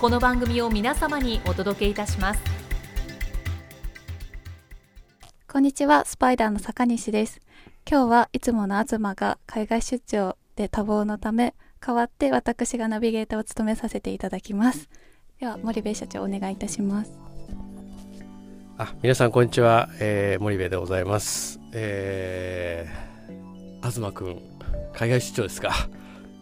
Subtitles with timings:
[0.00, 2.40] この番組を皆様にお届けいたします。
[5.50, 7.40] こんにちはスパイダーの坂西です。
[7.84, 14.88] 今日はいつもの東が海外出張で多忙のため代わって私がナビゲーターを務めさせていただきます。
[15.40, 17.10] では森部社長お願いいたします。
[18.76, 21.58] あ皆さんこんにちは、えー、森部でございます。
[21.72, 24.38] えー、東くん
[24.92, 25.88] 海外出張ですか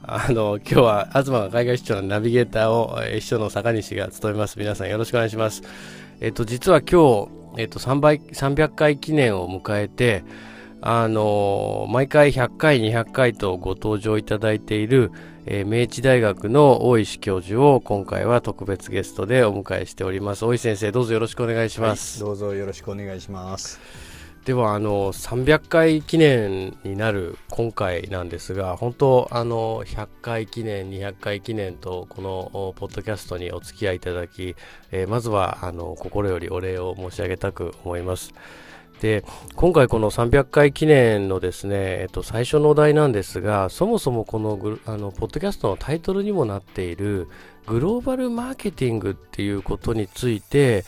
[0.08, 4.56] あの今日は東が海外出張のナビゲーターを、えー、秘書の坂西が務めます。
[4.56, 5.62] 皆さんよろしくお願いします。
[6.20, 10.22] えっ、と実は今日えっ、と3倍300回記念を迎えて
[10.80, 15.10] あの毎回100回200回とご登場いただいている、
[15.44, 20.44] えー、明治大学の大石教授を今回は特別ゲストでお迎えしております。
[20.44, 23.80] 大石先生どうぞよろしくお願いします、はい、どうぞよろしくお願いします。
[24.46, 34.54] ではあの300回記念になる今回なんですが本当あの100回記念200回記念とこのポッドキャストにお付き合いいただき、
[34.92, 38.34] えー、まずはあの心よりお礼を申し上げたく思います。
[39.00, 39.24] で
[39.56, 47.28] 今回この300回記念のですね、えっと、最初のお題なんですがそもそもこのグあのポッドキャストのタイトルにもなっている
[47.66, 50.84] グローバルマーケティングっていうことについて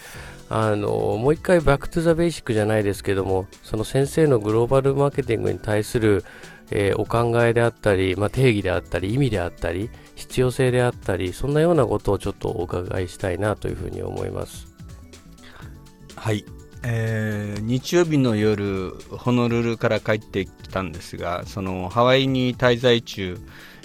[0.50, 0.88] あの
[1.19, 6.25] もう一回バックトゥザベーシックじゃないですけどもその先生のグローバルマーケティングに対する、
[6.70, 14.66] えー、お考えであったり、まあ、定義であったり意味であったり必要性であったりそんなようなことをちょっとお伺いしたいなというふうに思います。
[16.16, 16.44] はい。
[16.84, 23.36] えー、日曜日の夜ホノルルから帰ってきたんですがそのハワイに滞在中、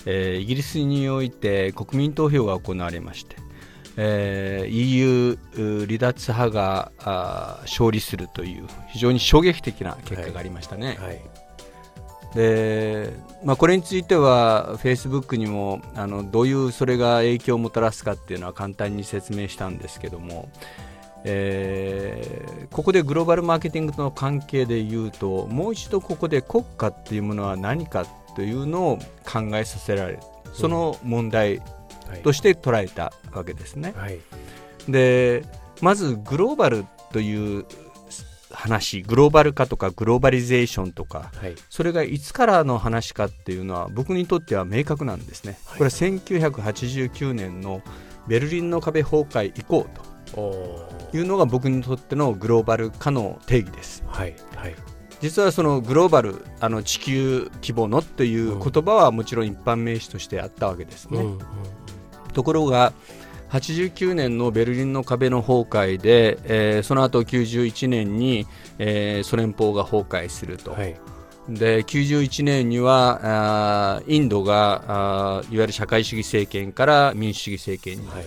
[0.06, 3.36] えー、イギリスにおいて国民投票が行われまして、
[3.98, 5.38] えー、EU
[5.86, 6.92] 離脱派が
[7.64, 10.98] 勝利するという非常に衝撃的な結果がありましたね。
[11.00, 11.22] はいはい
[12.34, 20.50] でまあ、これについてはフェイスブックにもあのどういうそれが影響をもたらすかっていうのは簡単に説明したんですけども、
[21.26, 28.06] えー、ここでグローバルマーケティングとの関係で言うともう一度ここで国家っていうものは何か
[28.36, 30.20] というのを考えさせられる
[30.54, 31.62] その問題
[32.22, 33.94] として捉えたわけですね。
[33.96, 34.20] はい、
[34.88, 35.44] で
[35.82, 37.66] まずグローバルという
[38.52, 45.58] 話グローバル化とかグローバリゼーションとか、はい、それがいつからの話かっていうのは僕にとっては明確なんですね。
[45.66, 47.82] これは1989年の
[48.28, 49.88] ベルリンの壁崩壊以降
[50.34, 54.04] というのが僕にとってのグローバル化の定義です。
[54.08, 54.76] はい、はい、
[55.20, 61.20] 実はそのグローバルあの地球規模のっていう言葉はもちろん一般名詞としてあったわけですね。
[61.20, 61.40] うんうん、
[62.34, 62.94] ところが
[63.52, 68.48] 89年のベルリンの壁の崩壊で、えー、その後91年に、
[68.80, 70.72] えー、ソ連邦が崩壊すると。
[70.72, 70.96] はい。
[71.50, 73.20] で91年には
[73.98, 78.26] あインドがあいわゆる社会主義政権から民主主義政権に、はい、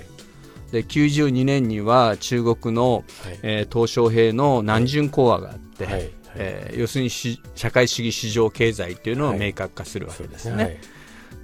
[0.70, 3.04] で92年には中国の、はい、
[3.42, 7.10] えー、鄧小平の南巡講話があって、はい、えー、要するに
[7.54, 10.78] 社会主義市場経済っていうのを明確化するわけですね。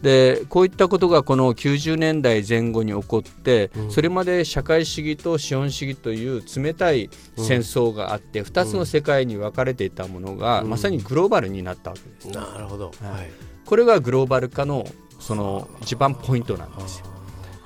[0.03, 13.31] はいでこういったことがこの90年代前後に起こって、うん、それまで社会主義と資本主義という冷たい戦争があって、うん、2つの世界に分かれていたものが、うん、まさにグローバルになったわけです、なるほど、はい、
[13.65, 14.84] これがグローバル化の
[15.21, 17.07] その一番ポイントなんですよ。
[17.07, 17.13] わ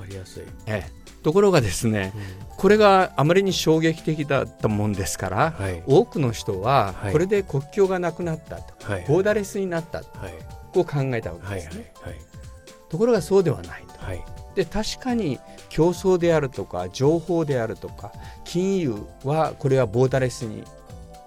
[0.00, 1.06] かりやすい、ええ。
[1.22, 10.34] ところがですね、うん、これがあまりに衝撃的だったもんですから、はい、多くの人はこれで国境がなくなったと、はい、ボーダレスになったと、はい、
[10.76, 11.92] こう考えたわけですね。
[12.90, 13.96] ところがそうではないと。
[14.54, 15.38] で確かに
[15.68, 18.12] 競争であるとか情報であるとか
[18.44, 20.64] 金融はこれはボーダレスに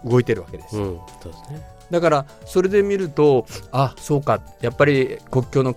[0.04, 0.78] 動いてるわけです。
[0.78, 1.62] うん、そうですね
[1.92, 5.74] だからそれで見るとあそうかやっぱり国境の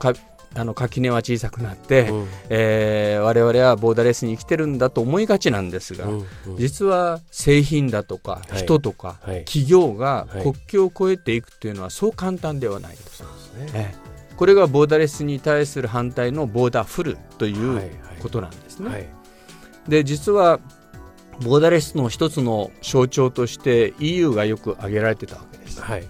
[0.54, 2.28] あの垣根は小さくなって、うん。
[2.50, 6.56] えー我々はボーダレスに生きてるんだと思いがちなんですが、うんうん。
[6.56, 8.58] 実は製品だとかはい。
[8.58, 9.44] 人とかはい。
[9.44, 10.42] 企業がはい。
[10.42, 13.26] 国境を越えていくっていうのはそう簡単ではないと、そう
[13.56, 13.80] ですね。
[13.80, 14.34] ええ。
[14.36, 17.90] これがボーダレスに対する反対のボーダーフルといはいうはい。
[18.20, 18.88] ことなんですね。
[18.90, 19.08] はい。
[19.88, 20.60] で実は
[21.42, 25.80] ボーダレスの一つの象徴として EU がよく挙げられてたわけです。
[25.80, 26.06] はい。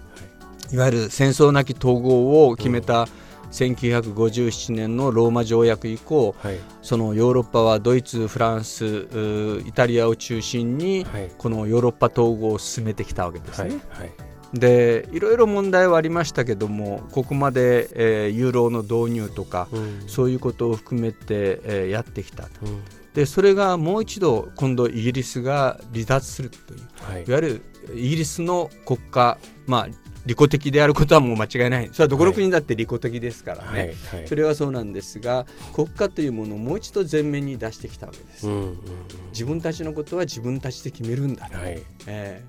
[0.71, 3.07] いわゆる戦争なき統合を決めた
[3.53, 6.59] 1957年のローマ条約以降はい。
[6.81, 9.07] そのヨーロッパはドイツフランス
[9.65, 11.31] イタリアを中心にはい。
[11.37, 13.69] このヨーロッパ統合を進めてきたわけですね。
[13.69, 13.79] はい。
[14.01, 14.11] はい。
[14.53, 20.03] でいろいろ問題はありましたけどもここまで、えーユーロの導入とかうん。
[20.07, 22.49] そういうことを含めて、えーやってきたと。
[22.65, 22.83] うん。
[23.13, 27.23] でそれがもう一度今度イギリスが離脱するというはい。
[27.23, 27.61] いわゆる
[27.95, 29.87] イギリスの国家まあ
[30.25, 31.89] 利己的であることはもう間違いない。
[31.91, 33.87] それはどこの国だって利己的ですからね、はい。
[33.87, 34.27] はい。
[34.27, 38.77] それはそうなんですが国家というものをもう一度前面に出してきたわけです、うんうん
[39.33, 41.81] 自分たちのことは自分たちで決めるんだと、うんはい。
[42.05, 42.43] え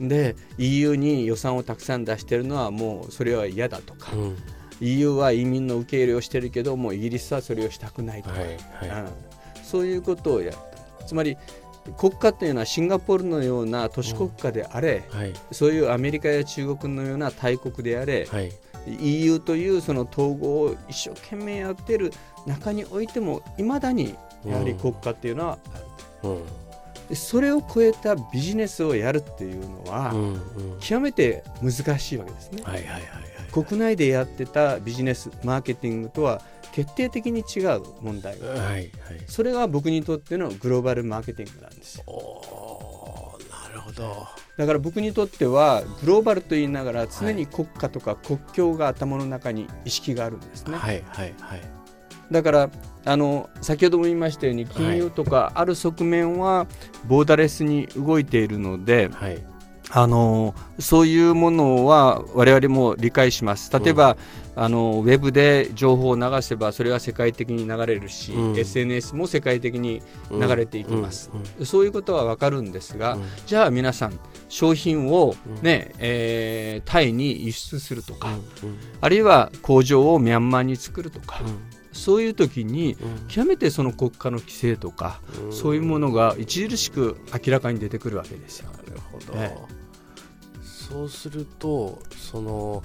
[0.00, 0.08] え。
[0.08, 4.36] で EU に予算をたくさん出してるのはもうそれは嫌だとか、うん。
[4.80, 8.48] EU は移民の受け入れをしてるけどもうイギリスはそれをしたくないとか、はい。
[8.48, 9.02] はい。
[9.02, 9.08] うん。
[9.62, 10.54] そういうことをやっ
[10.98, 11.04] た。
[11.04, 11.36] つまり
[11.92, 15.32] 国家というのはシンガポールのような都市国家であれ、はい。
[15.52, 18.52] そういうアメリカや中国のような大国であれ、はい。
[19.00, 22.12] EU というその統合を一生懸命やってる
[22.46, 24.14] 中においてもいまだに
[24.44, 25.58] やはり国家っていうのは
[26.22, 26.42] ある、うん。
[27.08, 30.40] でそれを超えたビジネスをやるっていうのは、うんうん。
[30.80, 32.62] 極めて難しいわけですね。
[33.52, 36.42] 国内でやってたビジネスマーケティングとは
[36.74, 38.90] 決定的に違う問題がはいはい。
[39.28, 42.04] それが僕にとってのグローバルマーケティングなんですよ。
[43.68, 44.26] なるほど。
[44.56, 51.60] だから僕にとってはグローバルと言いながら常に国家とか国境が頭の中に意識があるんですね、はいはいはい。
[52.32, 52.70] だから
[53.04, 56.66] あの先ほども言いましたように金融とかある側面は
[57.06, 59.38] ボーダレスに動いているので、はい。
[59.90, 63.70] あのそういうものは我々も理解します。
[63.78, 64.16] 例えば、
[64.56, 68.58] あのウェブで情報を流せばそれは世界的に流れるし、うん。
[68.58, 71.42] SNS も世界的に流れていきます、うん。
[71.60, 71.66] うん。
[71.66, 73.24] そういうことは分かるんですが、うん。
[73.46, 74.18] じゃあ皆さん
[74.48, 75.62] 商品を、うん。
[75.62, 78.28] ねえータイに輸出するとか、
[78.62, 78.78] うん。
[79.00, 81.58] あるいは工場をミャンマーに作るとか、うん。
[81.92, 83.28] そういう時にうん。
[83.28, 85.52] 極めてその国家の規制とか、うん。
[85.52, 88.70] そういうものが著しく明らかに出てくるわけですよ。
[88.70, 89.56] なるほど、え。
[90.62, 92.82] そうするとその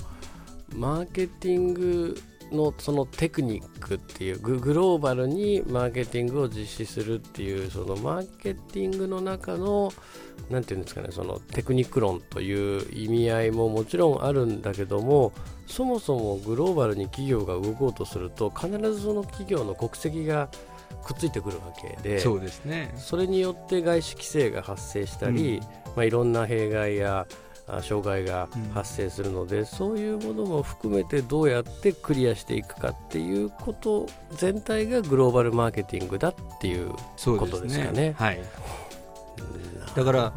[0.75, 2.15] マーケティング
[2.51, 9.91] のそのテクニックっていうググローバルにマーケティングを実施するっていうそのマーケティングの中の
[10.49, 15.31] なんていうんですかねそのテクニック論という意味合いももちろんあるんだけども
[15.67, 20.49] そもそもグローバルに企業が動こうとすると必ずその企業の国籍が
[21.05, 22.93] くっついてくるわけでそうですね。
[22.97, 25.61] それによって外資規制が発生したり、
[25.95, 27.48] まあ、いろんな弊害やあ
[27.81, 38.15] 障害が発生するので、そういうものも含めてどうやってクリアしていくかっていうこと全体がグローバルマーケティングだっていうことですかね。
[38.17, 38.39] はい。
[39.95, 40.33] だから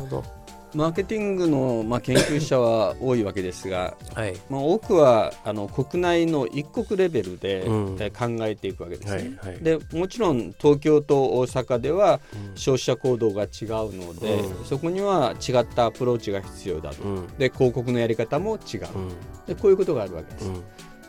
[0.75, 4.35] マーケティングの、まあ、研究者は多いわけですが、はい。
[4.49, 7.97] まあ、多くはあの国内の一国レベルで、うん。
[8.01, 9.37] え考えていくわけですね。
[9.43, 9.63] はいはい。
[9.63, 12.57] でもちろん東京と大阪ではうん。
[12.57, 13.49] 消費者行動が違う
[13.97, 14.65] ので、うん。
[14.65, 17.02] そこには違ったアプローチが必要だと。
[17.02, 17.26] うん。
[17.38, 19.09] で広告のやり方も違う、うん。
[19.47, 20.50] でこういうことがあるわけです。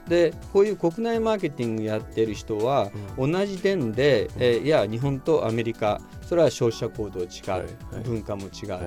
[0.06, 8.04] うんでこういう国内マーケティングやってる人は、同じ点で、えーいや日本とアメリカそれは消費者行動違う、はいはい。
[8.04, 8.82] 文化も違う、はい。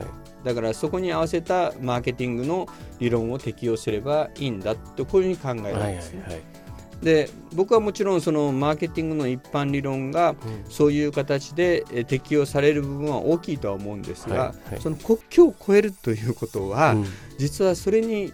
[0.45, 2.69] だからそこに合わせたマーケティングの
[2.99, 6.25] 理論を適用すればいいんだとこういうふうに考えるはいはいんですね。
[6.27, 6.66] はい
[7.03, 10.37] で僕はもちろんそのマーケティングの一般理論がうん。
[10.69, 14.81] そういう形でえー適用される部分は大きいとは思うんですが、はいはい。
[14.81, 17.07] その国境を越えるということは、うん。
[17.39, 18.33] 実はそれに違っ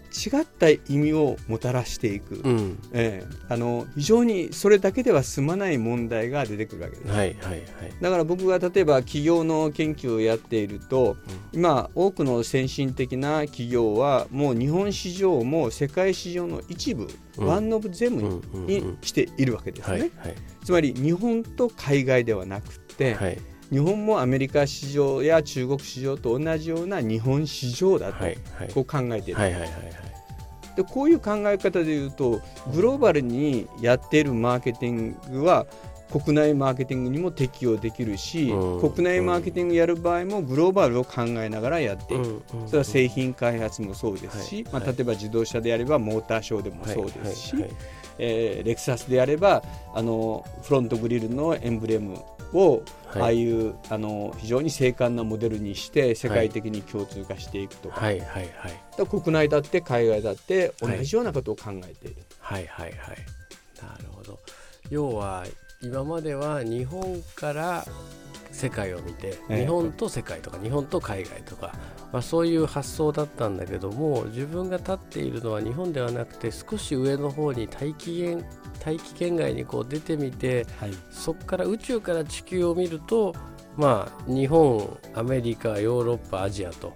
[0.58, 2.78] た意味をもたらしていく、うん。
[2.92, 3.36] ええ。
[3.48, 7.08] あの非常にそれだけでは済まない問題が出てくるわけです。
[7.08, 7.62] はいはいはい。
[8.00, 11.16] だから僕が例えば企業の研究をやっていると
[11.52, 17.46] 今多くの先進的な企業はもう日本市場も世界市場の一部、うん。
[17.46, 20.10] ワン・オブ・ゼムにしているわけですね。
[20.64, 23.38] つまり日本と海外ではなくて、はい。
[23.70, 28.68] 日本もアメリカ市場や中国市場と同じような日本市場だと、はいはい。
[28.68, 29.70] こう考えている、はいはいはい
[30.76, 32.40] でこういう考え方でいうと
[32.72, 35.66] グローバルにやっているマーケティングは
[36.12, 42.66] 国内マーケティングにも適用できるし、うん国内マーケティングやる場合もグローバルを考えながらやっていく、うんうん。
[42.66, 44.86] それは製品開発もそうですし、まあ、はい。
[44.88, 47.72] はい例えば自動車であればモーターショーでもそうですし、はいはい
[48.18, 49.62] えーレクサスであれば
[49.94, 52.18] あのフロントグリルのエンブレム
[52.52, 53.22] を、はい。
[53.22, 58.20] ああいうあの非常に精悍なモデルにして世界的に共通化していくとか,、はい。
[58.20, 62.16] はいはい国内だって海外だって同じようなことを考えている。
[62.38, 62.94] はいはいはい。
[63.80, 64.38] なるほど。
[64.90, 65.46] 要は
[65.82, 67.84] 今までは日本から
[68.52, 69.60] 世界を見て、ええ。
[69.62, 71.72] 日本と世界とか日本と海外とか、
[72.12, 78.44] まあ、そういう発想だったんだけども自分が立っているのは日本ではなくて少し上の方に大気圏
[78.78, 80.92] 大気圏外にこう出てみてはい。
[81.10, 83.34] そこから宇宙から地球を見ると
[83.76, 86.94] まあ日本アメリカヨーロッパアジアと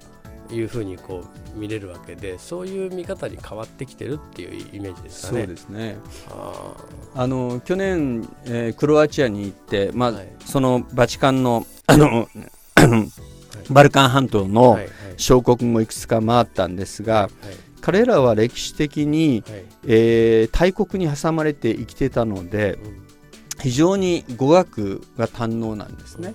[0.51, 1.25] いうふうにこ
[1.55, 5.47] う見れるわけでそういう見方に変わってきてるっていうイメージですかそうね。
[5.47, 5.97] ですね。
[6.31, 6.75] あ
[7.15, 10.29] あの去年、えークロアチアに行って、まあはい。
[10.45, 12.29] そのバチカンの あの
[13.71, 14.79] バルカン半島ーの
[15.17, 17.31] 小国もいくつか回ったんですが、はい。
[17.81, 19.65] 彼らは歴史的に、はい。
[19.87, 23.06] えー大国に挟まれて生きてたのでうん
[23.59, 26.35] 非常に語学が堪能なんですね。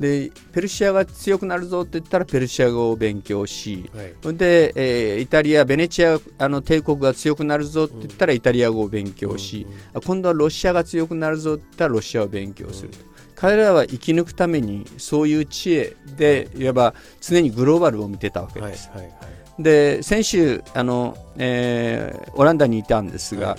[0.00, 4.36] でペルシアが強くなるぞって言ったらペルシア語を勉強しうんはい。
[4.36, 12.98] で、えーイタリアベネチアあの帝国が強くなるぞって言ったらイタリア語を勉強し、あ今度はロシアが強くなるぞって言ったらロシアを勉強すると、
[13.34, 16.64] 彼らは生き抜くためにそういう知恵でい。
[16.64, 18.88] わば常にグローバルを見てたわけはいです。
[18.94, 23.58] はいはいで先週あの、えーオランダにいたんですが、はい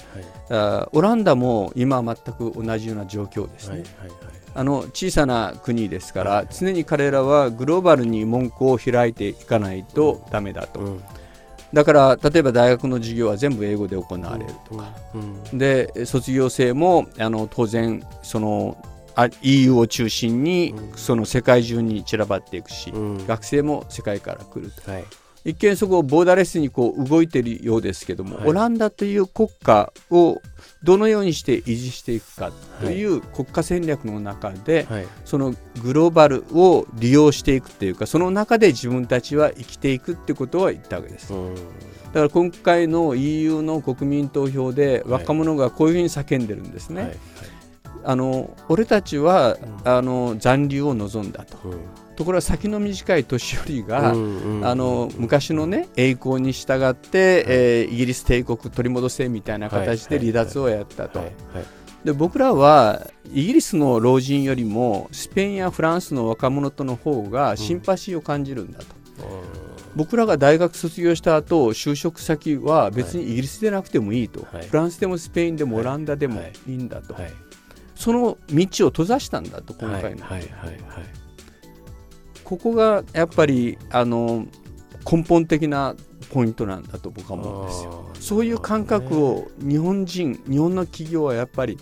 [0.50, 3.73] あオランダも今は全く同じような状況ですね。
[3.73, 4.19] はいはいはい。
[4.55, 11.03] あの小さな国ですから、常に彼らはグローバルに門戸を開いていかないとダメだと、うん。
[11.73, 15.17] だから例えば大学の授業は全部英語で行われるとか、う
[15.55, 15.57] ん。
[15.57, 18.77] で卒業生もあの当然その
[19.15, 20.97] あ EU を中心に、うん。
[20.97, 23.25] その世界中に散らばっていくし、うん。
[23.25, 24.91] 学生も世界から来ると。
[24.91, 25.03] はい
[25.45, 28.47] 一見そこボーダーレスにこう動いているようですけども、はい。
[28.47, 30.41] オランダという国家を
[30.83, 35.07] どのようにして維持していくかという国家戦略の中で、はい。
[35.25, 41.33] そのグローバルを利用していくっていうかその中で自分たちは生きていくってことは言ったわけです。
[41.33, 41.55] うん。
[41.55, 47.01] だから今回の EU の国民投票で若者がこういうふうに叫んでるんですね。
[47.01, 47.09] はい。
[47.09, 47.17] はい。
[48.05, 49.89] あの俺たちは、うん。
[49.89, 51.57] あの残留を望んだと。
[52.13, 61.22] うんところが先の短い年寄りが、あの昔のね栄光に従って、えーイギリス帝国取り戻せみたいな形で離脱をやったと。
[62.03, 68.86] で僕らはイギリスの老人よりもスペインやフランスの若者との方がシンパシーを感じるんだと、
[69.96, 74.67] 僕らが大学卒業した後就職先は別にイギリスでなくてもいいと、はい。
[74.67, 75.86] フランスでもスペインでもはい。
[75.86, 76.53] オランダでもはい。
[76.67, 76.74] い。
[76.74, 77.34] いんだと、はい
[77.96, 80.41] その道を閉ざしたんだと今回の、はい。
[80.41, 80.50] はい。
[80.50, 80.79] はい
[82.43, 84.45] ここがやっぱりあの
[85.09, 85.95] 根本的な
[86.31, 88.09] ポイントなんだと僕は思うんですよ。
[88.19, 91.77] そういう感覚を日本人、日本の企業はやっぱり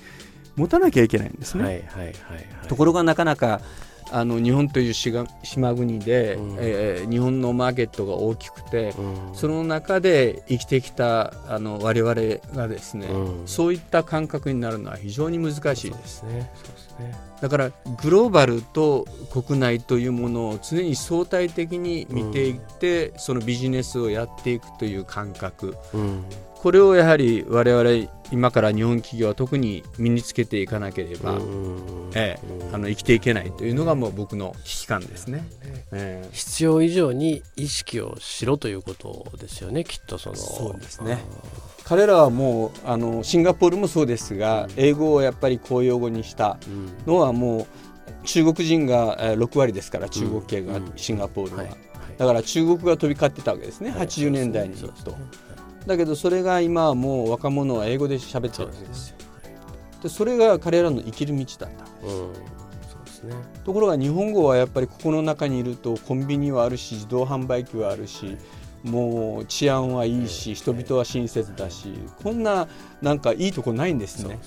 [0.56, 1.64] 持たなきゃいけないんですね。
[1.64, 3.62] はいはいはいはいところがなかなか
[4.12, 6.58] あの日本という島島国で、うん。
[6.60, 9.36] えー日本のマーケットが大きくて、うん。
[9.36, 12.14] その中で生きてきたあの我々
[12.56, 13.48] がですね、うん。
[13.48, 16.20] そういった感覚になるのは非常に難しいでです。
[16.20, 16.38] そうで
[16.78, 17.32] すね。
[17.42, 17.72] だから
[18.04, 25.76] グローバルと国内というものを常に相対的に見ていって、そのビジネスをやっていくという感覚。
[25.94, 26.24] うん
[26.62, 32.12] これをやはり我々今から日本企業は特に身につけていかなければ、うん。
[32.14, 35.40] ええうんあの生きていけないというのがもう僕の危機感ですね。
[35.40, 35.46] ね
[35.92, 36.30] ええ。
[36.32, 40.36] 必要以上に意識をしろということですよねきっとその。
[40.36, 41.18] そうですね。
[41.84, 44.72] 彼らはもうあのシンガポールもそうですが、うん。
[44.78, 46.94] 英語をやっぱり公用語にしたうん。
[47.12, 47.66] のはも
[48.24, 50.94] う中国人がえー6割ですから中国系が、うん。
[50.96, 51.70] シンガポールは、はい。
[51.70, 51.78] はい。
[52.20, 54.06] だから中国が飛び交ってたわけですね、はい。
[54.06, 55.18] 80年代に行くと、
[55.86, 59.16] だけどそれが今はもう若者は英語で喋ってるわけですよ。
[59.98, 62.08] そでそれが彼らの生きる道だった。
[62.08, 62.40] うんで
[63.08, 63.36] すね。
[63.64, 68.38] ところが日本語はやっぱりここの中にいるとコンビニはあるし自動販売機はあるし
[68.84, 72.68] もう治安はいいし人々は親切だしこんな
[73.02, 74.40] なんかいいとこないんですね。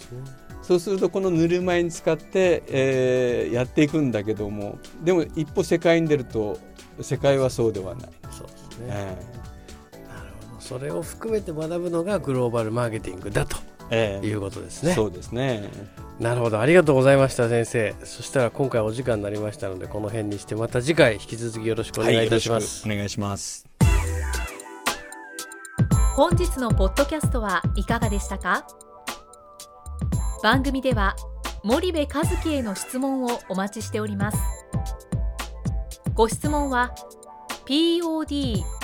[0.63, 6.59] そうでするとこのぬるま湯に使って、えーやっていくんだけどもでも一歩世界に出ると
[7.03, 8.87] 世界はそうではない、そうですね。
[8.89, 9.44] えなるほど
[10.67, 13.59] それを含めて学ぶのがグローバルマーケティングだと
[13.91, 14.27] ええ。
[14.27, 14.95] えいうことですね。
[14.95, 15.69] そうですね。
[16.19, 16.59] なるほど。
[16.59, 17.95] ありがとうございました先生。
[18.03, 23.67] そしたら今回お時間になりましたのでこの辺にしてまた次回引き続きよろしくお願いいたします、はいお願いします。
[26.17, 28.67] 本日のポッドキャストはいかがでしたか？
[30.43, 31.15] 番組では
[31.63, 34.39] 森部和樹への質問をお待ちしております。
[36.15, 36.95] ご質問は
[37.67, 38.84] podcast